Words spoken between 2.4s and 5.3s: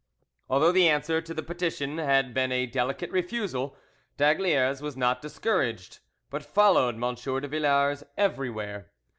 a delicate refusal, d'Aygaliers was not